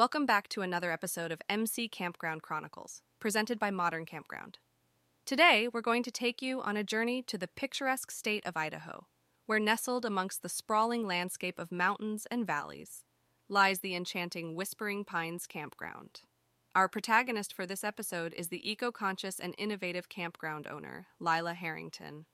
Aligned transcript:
Welcome 0.00 0.24
back 0.24 0.48
to 0.48 0.62
another 0.62 0.90
episode 0.90 1.30
of 1.30 1.42
MC 1.50 1.86
Campground 1.86 2.40
Chronicles, 2.40 3.02
presented 3.18 3.58
by 3.58 3.70
Modern 3.70 4.06
Campground. 4.06 4.56
Today, 5.26 5.68
we're 5.70 5.82
going 5.82 6.02
to 6.04 6.10
take 6.10 6.40
you 6.40 6.62
on 6.62 6.74
a 6.74 6.82
journey 6.82 7.20
to 7.24 7.36
the 7.36 7.46
picturesque 7.46 8.10
state 8.10 8.46
of 8.46 8.56
Idaho, 8.56 9.08
where 9.44 9.58
nestled 9.58 10.06
amongst 10.06 10.40
the 10.40 10.48
sprawling 10.48 11.06
landscape 11.06 11.58
of 11.58 11.70
mountains 11.70 12.26
and 12.30 12.46
valleys 12.46 13.04
lies 13.50 13.80
the 13.80 13.94
enchanting 13.94 14.54
Whispering 14.54 15.04
Pines 15.04 15.46
Campground. 15.46 16.22
Our 16.74 16.88
protagonist 16.88 17.52
for 17.52 17.66
this 17.66 17.84
episode 17.84 18.32
is 18.32 18.48
the 18.48 18.70
eco 18.70 18.90
conscious 18.90 19.38
and 19.38 19.54
innovative 19.58 20.08
campground 20.08 20.66
owner, 20.66 21.08
Lila 21.18 21.52
Harrington. 21.52 22.24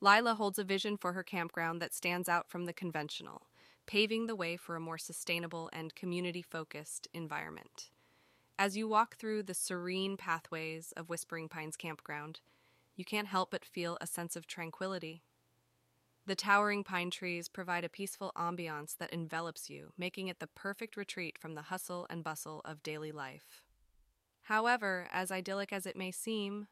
Lila 0.00 0.36
holds 0.36 0.60
a 0.60 0.64
vision 0.64 0.96
for 0.96 1.14
her 1.14 1.24
campground 1.24 1.82
that 1.82 1.92
stands 1.92 2.28
out 2.28 2.48
from 2.48 2.66
the 2.66 2.72
conventional 2.72 3.48
paving 3.90 4.28
the 4.28 4.36
way 4.36 4.56
for 4.56 4.76
a 4.76 4.80
more 4.80 4.96
sustainable 4.96 5.68
and 5.72 5.96
community 5.96 6.42
focused 6.42 7.08
environment. 7.12 7.90
As 8.56 8.76
you 8.76 8.86
walk 8.86 9.16
through 9.16 9.42
the 9.42 9.52
serene 9.52 10.16
pathways 10.16 10.92
of 10.96 11.08
Whispering 11.08 11.48
Pines 11.48 11.76
Campground, 11.76 12.38
you 12.94 13.04
can't 13.04 13.26
help 13.26 13.50
but 13.50 13.64
feel 13.64 13.98
a 14.00 14.06
sense 14.06 14.36
of 14.36 14.46
tranquility. 14.46 15.24
The 16.24 16.36
towering 16.36 16.84
pine 16.84 17.10
trees 17.10 17.48
provide 17.48 17.82
a 17.82 17.88
peaceful 17.88 18.30
ambiance 18.36 18.96
that 18.98 19.12
envelops 19.12 19.68
you, 19.68 19.92
making 19.98 20.28
it 20.28 20.38
the 20.38 20.46
perfect 20.46 20.96
retreat 20.96 21.36
from 21.36 21.56
the 21.56 21.62
hustle 21.62 22.06
and 22.08 22.22
bustle 22.22 22.60
of 22.64 22.84
daily 22.84 23.10
life. 23.10 23.64
However, 24.42 25.08
as 25.10 25.32
idyllic 25.32 25.72
as 25.72 25.84
it 25.84 25.96
may 25.96 26.12
seem, 26.12 26.68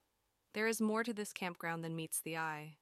there 0.54 0.68
is 0.68 0.80
more 0.80 1.02
to 1.02 1.12
this 1.12 1.32
campground 1.32 1.82
than 1.82 1.96
meets 1.96 2.20
the 2.20 2.36
eye. 2.36 2.76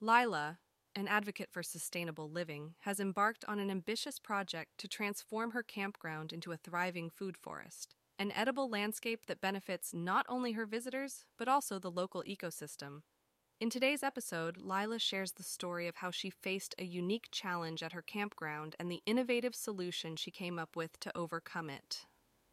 Lila, 0.00 0.58
an 0.96 1.06
advocate 1.06 1.50
for 1.52 1.62
sustainable 1.62 2.28
living, 2.30 2.74
has 2.80 2.98
embarked 2.98 3.44
on 3.46 3.58
an 3.58 3.70
ambitious 3.70 4.18
project 4.18 4.70
to 4.78 4.88
transform 4.88 5.50
her 5.50 5.62
campground 5.62 6.32
into 6.32 6.52
a 6.52 6.56
thriving 6.56 7.10
food 7.10 7.36
forest, 7.36 7.94
an 8.18 8.32
edible 8.32 8.68
landscape 8.68 9.26
that 9.26 9.40
benefits 9.40 9.92
not 9.92 10.24
only 10.28 10.52
her 10.52 10.64
visitors, 10.64 11.26
but 11.38 11.48
also 11.48 11.78
the 11.78 11.90
local 11.90 12.22
ecosystem. 12.22 13.02
In 13.60 13.70
today's 13.70 14.02
episode, 14.02 14.56
Lila 14.58 14.98
shares 14.98 15.32
the 15.32 15.42
story 15.42 15.86
of 15.86 15.96
how 15.96 16.10
she 16.10 16.30
faced 16.30 16.74
a 16.78 16.84
unique 16.84 17.28
challenge 17.30 17.82
at 17.82 17.92
her 17.92 18.02
campground 18.02 18.74
and 18.78 18.90
the 18.90 19.02
innovative 19.06 19.54
solution 19.54 20.16
she 20.16 20.30
came 20.30 20.58
up 20.58 20.76
with 20.76 20.98
to 21.00 21.16
overcome 21.16 21.70
it. 21.70 22.06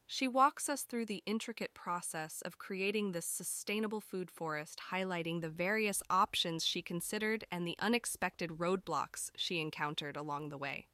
She 0.05 0.27
walks 0.27 0.69
us 0.69 0.83
through 0.83 1.05
the 1.07 1.23
intricate 1.25 1.73
process 1.73 2.41
of 2.43 2.57
creating 2.57 3.11
this 3.11 3.25
sustainable 3.25 4.01
food 4.01 4.29
forest, 4.29 4.79
highlighting 4.91 5.41
the 5.41 5.49
various 5.49 6.03
options 6.09 6.65
she 6.65 6.81
considered 6.81 7.45
and 7.51 7.65
the 7.65 7.77
unexpected 7.79 8.51
roadblocks 8.51 9.31
she 9.35 9.59
encountered 9.59 10.15
along 10.15 10.49
the 10.49 10.57
way. 10.57 10.87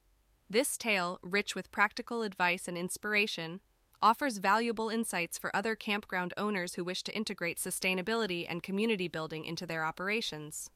This 0.49 0.77
tale, 0.77 1.19
rich 1.21 1.53
with 1.53 1.71
practical 1.71 2.21
advice 2.21 2.67
and 2.67 2.77
inspiration, 2.77 3.61
offers 4.01 4.37
valuable 4.37 4.89
insights 4.89 5.37
for 5.37 5.53
other 5.55 5.75
campground 5.75 6.33
owners 6.37 6.75
who 6.75 6.83
wish 6.83 7.03
to 7.03 7.15
integrate 7.15 7.57
sustainability 7.57 8.45
and 8.47 8.63
community 8.63 9.07
building 9.07 9.43
into 9.43 9.65
their 9.65 9.83
operations. 9.83 10.69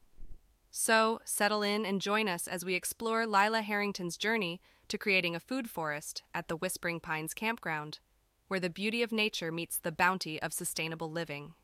So, 0.70 1.20
settle 1.24 1.62
in 1.62 1.86
and 1.86 2.00
join 2.00 2.28
us 2.28 2.46
as 2.46 2.64
we 2.64 2.74
explore 2.74 3.26
Lila 3.26 3.62
Harrington's 3.62 4.16
journey 4.16 4.60
to 4.88 4.98
creating 4.98 5.34
a 5.34 5.40
food 5.40 5.70
forest 5.70 6.22
at 6.34 6.48
the 6.48 6.56
Whispering 6.56 7.00
Pines 7.00 7.32
Campground 7.32 8.00
where 8.48 8.60
the 8.60 8.70
beauty 8.70 9.02
of 9.02 9.12
nature 9.12 9.50
meets 9.50 9.78
the 9.78 9.92
bounty 9.92 10.40
of 10.40 10.52
sustainable 10.52 11.10
living. 11.10 11.54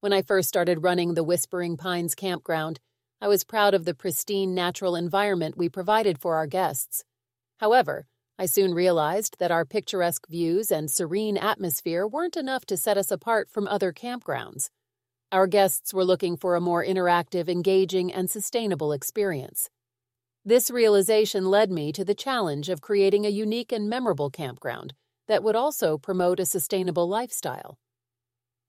When 0.00 0.12
I 0.12 0.22
first 0.22 0.48
started 0.48 0.82
running 0.82 1.14
the 1.14 1.24
Whispering 1.24 1.76
Pines 1.76 2.14
campground, 2.14 2.78
I 3.20 3.28
was 3.28 3.44
proud 3.44 3.72
of 3.72 3.86
the 3.86 3.94
pristine 3.94 4.54
natural 4.54 4.94
environment 4.94 5.56
we 5.56 5.70
provided 5.70 6.18
for 6.18 6.36
our 6.36 6.46
guests. 6.46 7.04
However, 7.58 8.06
I 8.38 8.44
soon 8.44 8.74
realized 8.74 9.36
that 9.38 9.50
our 9.50 9.64
picturesque 9.64 10.28
views 10.28 10.70
and 10.70 10.90
serene 10.90 11.38
atmosphere 11.38 12.06
weren't 12.06 12.36
enough 12.36 12.66
to 12.66 12.76
set 12.76 12.98
us 12.98 13.10
apart 13.10 13.48
from 13.50 13.66
other 13.66 13.92
campgrounds. 13.92 14.68
Our 15.32 15.46
guests 15.46 15.94
were 15.94 16.04
looking 16.04 16.36
for 16.36 16.54
a 16.54 16.60
more 16.60 16.84
interactive, 16.84 17.48
engaging, 17.48 18.12
and 18.12 18.30
sustainable 18.30 18.92
experience. 18.92 19.70
This 20.44 20.70
realization 20.70 21.46
led 21.46 21.70
me 21.70 21.90
to 21.92 22.04
the 22.04 22.14
challenge 22.14 22.68
of 22.68 22.82
creating 22.82 23.24
a 23.24 23.30
unique 23.30 23.72
and 23.72 23.88
memorable 23.88 24.28
campground 24.28 24.92
that 25.28 25.42
would 25.42 25.56
also 25.56 25.98
promote 25.98 26.40
a 26.40 26.46
sustainable 26.46 27.08
lifestyle. 27.08 27.78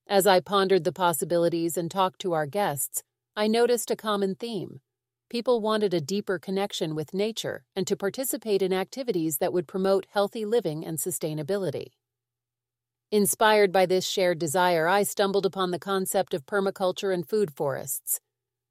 As 0.07 0.25
I 0.25 0.40
pondered 0.40 0.84
the 0.84 0.94
possibilities 0.94 1.78
and 1.78 1.91
talked 1.91 2.19
to 2.22 2.34
our 2.34 2.45
guests, 2.45 3.03
I 3.35 3.47
noticed 3.47 3.91
a 3.91 3.95
common 3.95 4.35
theme. 4.35 4.79
People 5.29 5.59
wanted 5.59 5.94
a 5.94 6.00
deeper 6.00 6.40
connection 6.40 6.95
with 6.95 7.13
nature 7.13 7.66
and 7.75 7.85
to 7.88 7.97
participate 7.97 8.62
in 8.62 8.72
activities 8.72 9.40
that 9.40 9.51
would 9.51 9.68
promote 9.68 10.07
healthy 10.09 10.45
living 10.45 10.85
and 10.85 10.97
sustainability. 10.97 11.88
Inspired 13.12 13.72
by 13.72 13.85
this 13.85 14.07
shared 14.07 14.39
desire, 14.39 14.88
I 14.88 15.03
stumbled 15.03 15.45
upon 15.45 15.72
the 15.72 15.79
concept 15.79 16.34
of 16.34 16.45
permaculture 16.45 17.13
and 17.13 17.28
food 17.28 17.51
forests. 17.51 18.19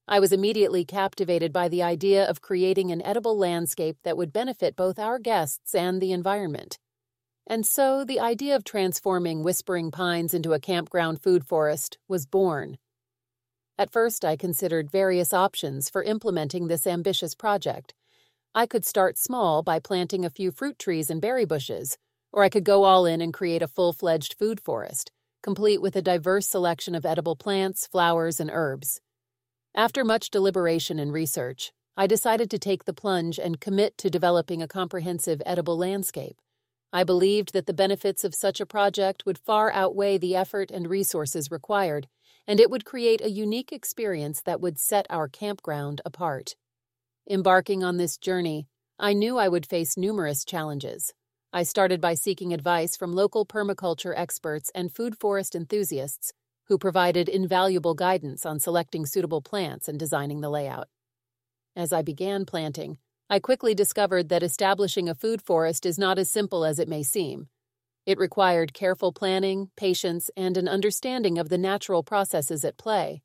I 0.08 0.20
was 0.20 0.32
immediately 0.32 0.84
captivated 0.84 1.52
by 1.52 1.68
the 1.68 1.82
idea 1.82 2.24
of 2.24 2.40
creating 2.40 2.90
an 2.90 3.02
edible 3.02 3.36
landscape 3.36 3.96
that 4.04 4.16
would 4.16 4.32
benefit 4.32 4.76
both 4.76 4.98
our 4.98 5.18
guests 5.18 5.74
and 5.74 6.00
the 6.00 6.12
environment. 6.12 6.78
And 7.46 7.64
so 7.64 8.04
the 8.04 8.18
idea 8.18 8.56
of 8.56 8.64
transforming 8.64 9.44
Whispering 9.44 9.92
Pines 9.92 10.34
into 10.34 10.52
a 10.52 10.58
campground 10.58 11.22
food 11.22 11.46
forest 11.46 11.96
was 12.08 12.26
born. 12.26 12.78
At 13.78 13.92
first, 13.92 14.24
I 14.24 14.36
considered 14.36 14.90
various 14.90 15.32
options 15.32 15.88
for 15.88 16.02
implementing 16.02 16.66
this 16.66 16.86
ambitious 16.86 17.34
project. 17.34 17.94
I 18.54 18.66
could 18.66 18.84
start 18.84 19.18
small 19.18 19.62
by 19.62 19.78
planting 19.78 20.24
a 20.24 20.30
few 20.30 20.50
fruit 20.50 20.78
trees 20.78 21.10
and 21.10 21.20
berry 21.20 21.44
bushes, 21.44 21.98
or 22.32 22.42
I 22.42 22.48
could 22.48 22.64
go 22.64 22.84
all 22.84 23.06
in 23.06 23.20
and 23.20 23.32
create 23.32 23.62
a 23.62 23.68
full 23.68 23.92
fledged 23.92 24.34
food 24.34 24.60
forest, 24.60 25.12
complete 25.42 25.80
with 25.80 25.94
a 25.94 26.02
diverse 26.02 26.48
selection 26.48 26.94
of 26.94 27.06
edible 27.06 27.36
plants, 27.36 27.86
flowers, 27.86 28.40
and 28.40 28.50
herbs. 28.52 29.00
After 29.74 30.04
much 30.04 30.30
deliberation 30.30 30.98
and 30.98 31.12
research, 31.12 31.70
I 31.96 32.06
decided 32.06 32.50
to 32.50 32.58
take 32.58 32.86
the 32.86 32.94
plunge 32.94 33.38
and 33.38 33.60
commit 33.60 33.96
to 33.98 34.10
developing 34.10 34.62
a 34.62 34.68
comprehensive 34.68 35.42
edible 35.46 35.76
landscape. 35.76 36.36
I 36.92 37.04
believed 37.04 37.52
that 37.52 37.66
the 37.66 37.74
benefits 37.74 38.24
of 38.24 38.34
such 38.34 38.60
a 38.60 38.66
project 38.66 39.26
would 39.26 39.38
far 39.38 39.72
outweigh 39.72 40.18
the 40.18 40.36
effort 40.36 40.70
and 40.70 40.88
resources 40.88 41.50
required, 41.50 42.08
and 42.46 42.60
it 42.60 42.70
would 42.70 42.84
create 42.84 43.20
a 43.20 43.30
unique 43.30 43.72
experience 43.72 44.40
that 44.42 44.60
would 44.60 44.78
set 44.78 45.06
our 45.10 45.28
campground 45.28 46.00
apart. 46.04 46.56
Embarking 47.28 47.82
on 47.82 47.96
this 47.96 48.16
journey, 48.16 48.68
I 48.98 49.12
knew 49.12 49.36
I 49.36 49.48
would 49.48 49.66
face 49.66 49.96
numerous 49.96 50.44
challenges. 50.44 51.12
I 51.52 51.64
started 51.64 52.00
by 52.00 52.14
seeking 52.14 52.52
advice 52.52 52.96
from 52.96 53.14
local 53.14 53.44
permaculture 53.44 54.14
experts 54.16 54.70
and 54.74 54.92
food 54.92 55.18
forest 55.18 55.54
enthusiasts 55.54 56.32
who 56.68 56.78
provided 56.78 57.28
invaluable 57.28 57.94
guidance 57.94 58.46
on 58.46 58.60
selecting 58.60 59.06
suitable 59.06 59.42
plants 59.42 59.88
and 59.88 59.98
designing 59.98 60.40
the 60.40 60.50
layout. 60.50 60.88
As 61.74 61.92
I 61.92 62.02
began 62.02 62.44
planting, 62.44 62.98
I 63.28 63.40
quickly 63.40 63.74
discovered 63.74 64.28
that 64.28 64.44
establishing 64.44 65.08
a 65.08 65.14
food 65.14 65.42
forest 65.42 65.84
is 65.84 65.98
not 65.98 66.16
as 66.16 66.30
simple 66.30 66.64
as 66.64 66.78
it 66.78 66.88
may 66.88 67.02
seem. 67.02 67.48
It 68.06 68.18
required 68.18 68.72
careful 68.72 69.12
planning, 69.12 69.70
patience, 69.76 70.30
and 70.36 70.56
an 70.56 70.68
understanding 70.68 71.36
of 71.36 71.48
the 71.48 71.58
natural 71.58 72.04
processes 72.04 72.64
at 72.64 72.78
play. 72.78 73.22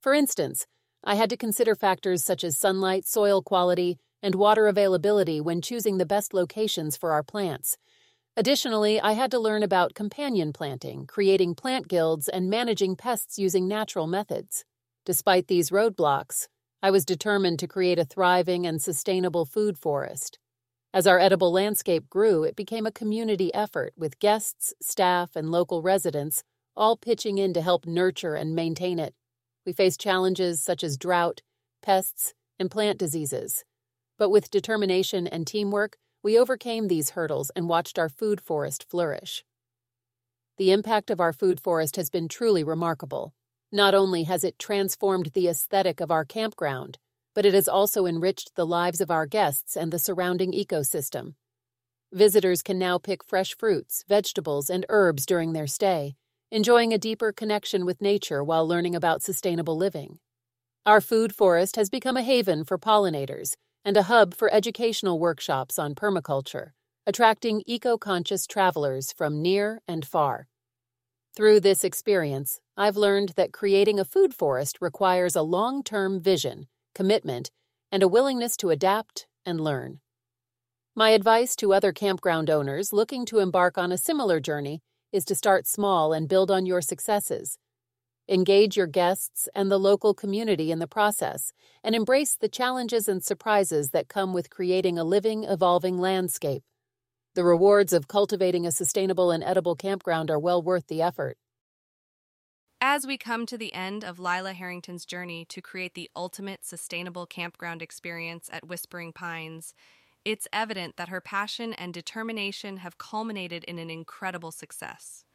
For 0.00 0.14
instance, 0.14 0.66
I 1.04 1.14
had 1.14 1.30
to 1.30 1.36
consider 1.36 1.76
factors 1.76 2.24
such 2.24 2.42
as 2.42 2.58
sunlight, 2.58 3.06
soil 3.06 3.40
quality, 3.40 3.98
and 4.20 4.34
water 4.34 4.66
availability 4.66 5.40
when 5.40 5.62
choosing 5.62 5.98
the 5.98 6.06
best 6.06 6.34
locations 6.34 6.96
for 6.96 7.12
our 7.12 7.22
plants. 7.22 7.76
Additionally, 8.36 9.00
I 9.00 9.12
had 9.12 9.30
to 9.30 9.38
learn 9.38 9.62
about 9.62 9.94
companion 9.94 10.52
planting, 10.52 11.06
creating 11.06 11.54
plant 11.54 11.86
guilds, 11.86 12.28
and 12.28 12.50
managing 12.50 12.96
pests 12.96 13.38
using 13.38 13.68
natural 13.68 14.08
methods. 14.08 14.64
Despite 15.04 15.46
these 15.46 15.70
roadblocks, 15.70 16.48
I 16.82 16.90
was 16.90 17.04
determined 17.04 17.58
to 17.60 17.66
create 17.66 17.98
a 17.98 18.04
thriving 18.04 18.66
and 18.66 18.80
sustainable 18.80 19.44
food 19.44 19.78
forest. 19.78 20.38
As 20.92 21.06
our 21.06 21.18
edible 21.18 21.52
landscape 21.52 22.08
grew, 22.08 22.44
it 22.44 22.56
became 22.56 22.86
a 22.86 22.92
community 22.92 23.52
effort 23.52 23.92
with 23.96 24.18
guests, 24.18 24.74
staff, 24.80 25.36
and 25.36 25.50
local 25.50 25.82
residents 25.82 26.42
all 26.76 26.96
pitching 26.96 27.38
in 27.38 27.54
to 27.54 27.62
help 27.62 27.86
nurture 27.86 28.34
and 28.34 28.54
maintain 28.54 28.98
it. 28.98 29.14
We 29.64 29.72
faced 29.72 30.00
challenges 30.00 30.62
such 30.62 30.84
as 30.84 30.98
drought, 30.98 31.40
pests, 31.82 32.34
and 32.58 32.70
plant 32.70 32.98
diseases. 32.98 33.64
But 34.18 34.30
with 34.30 34.50
determination 34.50 35.26
and 35.26 35.46
teamwork, 35.46 35.96
we 36.22 36.38
overcame 36.38 36.88
these 36.88 37.10
hurdles 37.10 37.50
and 37.56 37.68
watched 37.68 37.98
our 37.98 38.08
food 38.08 38.40
forest 38.40 38.84
flourish. 38.88 39.44
The 40.58 40.72
impact 40.72 41.10
of 41.10 41.20
our 41.20 41.32
food 41.32 41.60
forest 41.60 41.96
has 41.96 42.10
been 42.10 42.28
truly 42.28 42.64
remarkable. 42.64 43.34
Not 43.76 43.94
only 43.94 44.22
has 44.22 44.42
it 44.42 44.58
transformed 44.58 45.32
the 45.34 45.48
aesthetic 45.48 46.00
of 46.00 46.10
our 46.10 46.24
campground, 46.24 46.96
but 47.34 47.44
it 47.44 47.52
has 47.52 47.68
also 47.68 48.06
enriched 48.06 48.54
the 48.54 48.64
lives 48.64 49.02
of 49.02 49.10
our 49.10 49.26
guests 49.26 49.76
and 49.76 49.92
the 49.92 49.98
surrounding 49.98 50.52
ecosystem. 50.52 51.34
Visitors 52.10 52.62
can 52.62 52.78
now 52.78 52.96
pick 52.96 53.22
fresh 53.22 53.54
fruits, 53.54 54.02
vegetables, 54.08 54.70
and 54.70 54.86
herbs 54.88 55.26
during 55.26 55.52
their 55.52 55.66
stay, 55.66 56.16
enjoying 56.50 56.94
a 56.94 56.96
deeper 56.96 57.32
connection 57.32 57.84
with 57.84 58.00
nature 58.00 58.42
while 58.42 58.66
learning 58.66 58.94
about 58.94 59.20
sustainable 59.22 59.76
living. 59.76 60.20
Our 60.86 61.02
food 61.02 61.34
forest 61.34 61.76
has 61.76 61.90
become 61.90 62.16
a 62.16 62.22
haven 62.22 62.64
for 62.64 62.78
pollinators 62.78 63.56
and 63.84 63.98
a 63.98 64.04
hub 64.04 64.32
for 64.32 64.50
educational 64.50 65.18
workshops 65.18 65.78
on 65.78 65.94
permaculture, 65.94 66.70
attracting 67.06 67.62
eco 67.66 67.98
conscious 67.98 68.46
travelers 68.46 69.12
from 69.12 69.42
near 69.42 69.82
and 69.86 70.06
far. 70.06 70.48
Through 71.36 71.60
this 71.60 71.84
experience, 71.84 72.62
I've 72.78 72.96
learned 72.96 73.34
that 73.36 73.52
creating 73.52 74.00
a 74.00 74.06
food 74.06 74.32
forest 74.32 74.78
requires 74.80 75.36
a 75.36 75.42
long 75.42 75.82
term 75.82 76.18
vision, 76.18 76.66
commitment, 76.94 77.50
and 77.92 78.02
a 78.02 78.08
willingness 78.08 78.56
to 78.56 78.70
adapt 78.70 79.26
and 79.44 79.60
learn. 79.60 80.00
My 80.94 81.10
advice 81.10 81.54
to 81.56 81.74
other 81.74 81.92
campground 81.92 82.48
owners 82.48 82.90
looking 82.90 83.26
to 83.26 83.40
embark 83.40 83.76
on 83.76 83.92
a 83.92 83.98
similar 83.98 84.40
journey 84.40 84.80
is 85.12 85.26
to 85.26 85.34
start 85.34 85.66
small 85.66 86.14
and 86.14 86.26
build 86.26 86.50
on 86.50 86.64
your 86.64 86.80
successes. 86.80 87.58
Engage 88.26 88.74
your 88.74 88.86
guests 88.86 89.46
and 89.54 89.70
the 89.70 89.78
local 89.78 90.14
community 90.14 90.72
in 90.72 90.78
the 90.78 90.86
process, 90.86 91.52
and 91.84 91.94
embrace 91.94 92.34
the 92.34 92.48
challenges 92.48 93.08
and 93.08 93.22
surprises 93.22 93.90
that 93.90 94.08
come 94.08 94.32
with 94.32 94.48
creating 94.48 94.98
a 94.98 95.04
living, 95.04 95.44
evolving 95.44 95.98
landscape. 95.98 96.62
The 97.36 97.44
rewards 97.44 97.92
of 97.92 98.08
cultivating 98.08 98.64
a 98.64 98.72
sustainable 98.72 99.30
and 99.30 99.44
edible 99.44 99.76
campground 99.76 100.30
are 100.30 100.38
well 100.38 100.62
worth 100.62 100.86
the 100.86 101.02
effort. 101.02 101.36
As 102.80 103.06
we 103.06 103.18
come 103.18 103.44
to 103.44 103.58
the 103.58 103.74
end 103.74 104.02
of 104.02 104.18
Lila 104.18 104.54
Harrington's 104.54 105.04
journey 105.04 105.44
to 105.50 105.60
create 105.60 105.92
the 105.92 106.08
ultimate 106.16 106.64
sustainable 106.64 107.26
campground 107.26 107.82
experience 107.82 108.48
at 108.50 108.66
Whispering 108.66 109.12
Pines, 109.12 109.74
it's 110.24 110.48
evident 110.50 110.96
that 110.96 111.10
her 111.10 111.20
passion 111.20 111.74
and 111.74 111.92
determination 111.92 112.78
have 112.78 112.96
culminated 112.96 113.64
in 113.64 113.78
an 113.78 113.90
incredible 113.90 114.50
success. 114.50 115.26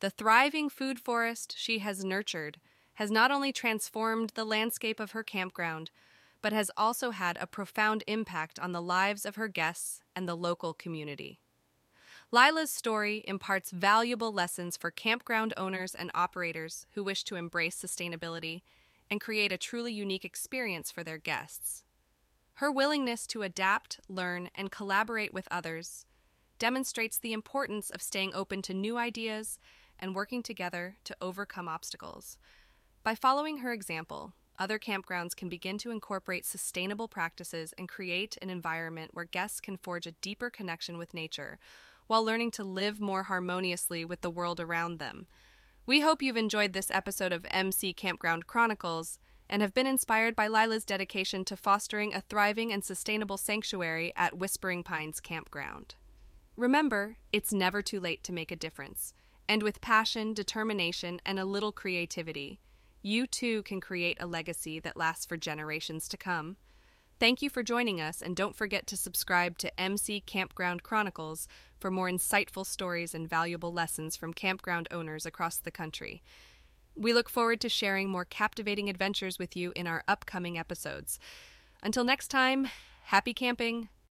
The 0.00 0.10
thriving 0.10 0.68
food 0.68 1.00
forest 1.00 1.54
she 1.56 1.78
has 1.78 2.04
nurtured 2.04 2.60
has 2.96 3.10
not 3.10 3.30
only 3.30 3.50
transformed 3.50 4.32
the 4.34 4.44
landscape 4.44 5.00
of 5.00 5.12
her 5.12 5.22
campground, 5.22 5.90
but 6.42 6.52
has 6.52 6.70
also 6.76 7.10
had 7.10 7.36
a 7.40 7.46
profound 7.46 8.04
impact 8.06 8.58
on 8.58 8.72
the 8.72 8.82
lives 8.82 9.24
of 9.24 9.36
her 9.36 9.48
guests 9.48 10.00
and 10.16 10.28
the 10.28 10.36
local 10.36 10.72
community. 10.72 11.40
Lila's 12.32 12.70
story 12.70 13.24
imparts 13.26 13.72
valuable 13.72 14.32
lessons 14.32 14.76
for 14.76 14.90
campground 14.90 15.52
owners 15.56 15.94
and 15.94 16.10
operators 16.14 16.86
who 16.92 17.02
wish 17.02 17.24
to 17.24 17.36
embrace 17.36 17.76
sustainability 17.76 18.62
and 19.10 19.20
create 19.20 19.50
a 19.50 19.58
truly 19.58 19.92
unique 19.92 20.24
experience 20.24 20.90
for 20.92 21.02
their 21.02 21.18
guests. 21.18 21.82
Her 22.54 22.70
willingness 22.70 23.26
to 23.28 23.42
adapt, 23.42 24.00
learn, 24.08 24.50
and 24.54 24.70
collaborate 24.70 25.34
with 25.34 25.48
others 25.50 26.06
demonstrates 26.58 27.18
the 27.18 27.32
importance 27.32 27.90
of 27.90 28.02
staying 28.02 28.34
open 28.34 28.62
to 28.62 28.74
new 28.74 28.96
ideas 28.96 29.58
and 29.98 30.14
working 30.14 30.42
together 30.42 30.96
to 31.04 31.16
overcome 31.20 31.68
obstacles. 31.68 32.38
By 33.02 33.14
following 33.14 33.58
her 33.58 33.72
example, 33.72 34.34
other 34.60 34.78
campgrounds 34.78 35.34
can 35.34 35.48
begin 35.48 35.78
to 35.78 35.90
incorporate 35.90 36.44
sustainable 36.44 37.08
practices 37.08 37.72
and 37.78 37.88
create 37.88 38.36
an 38.42 38.50
environment 38.50 39.12
where 39.14 39.24
guests 39.24 39.60
can 39.60 39.78
forge 39.78 40.06
a 40.06 40.12
deeper 40.12 40.50
connection 40.50 40.98
with 40.98 41.14
nature 41.14 41.58
while 42.06 42.24
learning 42.24 42.50
to 42.50 42.62
live 42.62 43.00
more 43.00 43.24
harmoniously 43.24 44.04
with 44.04 44.20
the 44.20 44.30
world 44.30 44.60
around 44.60 44.98
them. 44.98 45.26
We 45.86 46.00
hope 46.00 46.22
you've 46.22 46.36
enjoyed 46.36 46.74
this 46.74 46.90
episode 46.90 47.32
of 47.32 47.46
MC 47.50 47.94
Campground 47.94 48.46
Chronicles 48.46 49.18
and 49.48 49.62
have 49.62 49.74
been 49.74 49.86
inspired 49.86 50.36
by 50.36 50.46
Lila's 50.46 50.84
dedication 50.84 51.44
to 51.46 51.56
fostering 51.56 52.14
a 52.14 52.20
thriving 52.20 52.72
and 52.72 52.84
sustainable 52.84 53.36
sanctuary 53.36 54.12
at 54.14 54.36
Whispering 54.36 54.82
Pines 54.82 55.20
Campground. 55.20 55.94
Remember, 56.56 57.16
it's 57.32 57.52
never 57.52 57.80
too 57.80 57.98
late 57.98 58.22
to 58.24 58.32
make 58.32 58.52
a 58.52 58.56
difference. 58.56 59.14
And 59.48 59.62
with 59.62 59.80
passion, 59.80 60.34
determination, 60.34 61.20
and 61.24 61.40
a 61.40 61.44
little 61.44 61.72
creativity, 61.72 62.60
you 63.02 63.26
too 63.26 63.62
can 63.62 63.80
create 63.80 64.18
a 64.20 64.26
legacy 64.26 64.78
that 64.80 64.96
lasts 64.96 65.26
for 65.26 65.36
generations 65.36 66.08
to 66.08 66.16
come. 66.16 66.56
Thank 67.18 67.42
you 67.42 67.50
for 67.50 67.62
joining 67.62 68.00
us, 68.00 68.22
and 68.22 68.34
don't 68.34 68.56
forget 68.56 68.86
to 68.86 68.96
subscribe 68.96 69.58
to 69.58 69.80
MC 69.80 70.20
Campground 70.20 70.82
Chronicles 70.82 71.48
for 71.78 71.90
more 71.90 72.08
insightful 72.08 72.64
stories 72.64 73.14
and 73.14 73.28
valuable 73.28 73.72
lessons 73.72 74.16
from 74.16 74.32
campground 74.32 74.88
owners 74.90 75.26
across 75.26 75.58
the 75.58 75.70
country. 75.70 76.22
We 76.96 77.12
look 77.12 77.28
forward 77.28 77.60
to 77.60 77.68
sharing 77.68 78.08
more 78.08 78.24
captivating 78.24 78.88
adventures 78.88 79.38
with 79.38 79.54
you 79.54 79.72
in 79.76 79.86
our 79.86 80.02
upcoming 80.08 80.58
episodes. 80.58 81.18
Until 81.82 82.04
next 82.04 82.28
time, 82.28 82.68
happy 83.04 83.34
camping! 83.34 83.88